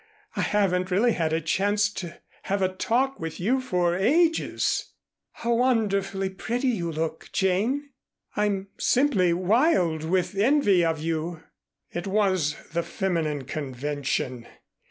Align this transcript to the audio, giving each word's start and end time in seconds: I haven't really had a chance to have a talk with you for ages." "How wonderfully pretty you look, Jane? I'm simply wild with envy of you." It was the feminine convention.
I 0.35 0.41
haven't 0.41 0.89
really 0.89 1.11
had 1.11 1.31
a 1.31 1.39
chance 1.39 1.87
to 1.93 2.19
have 2.49 2.63
a 2.63 2.73
talk 2.75 3.19
with 3.19 3.39
you 3.39 3.61
for 3.61 3.95
ages." 3.95 4.93
"How 5.31 5.53
wonderfully 5.53 6.31
pretty 6.31 6.69
you 6.69 6.91
look, 6.91 7.29
Jane? 7.31 7.91
I'm 8.35 8.69
simply 8.79 9.31
wild 9.31 10.03
with 10.03 10.33
envy 10.33 10.83
of 10.83 10.99
you." 10.99 11.43
It 11.91 12.07
was 12.07 12.55
the 12.69 12.81
feminine 12.81 13.43
convention. 13.43 14.47